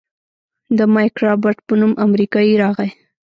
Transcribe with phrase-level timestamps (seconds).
[0.77, 2.89] د مايک رابرټ په نوم امريکايي راغى.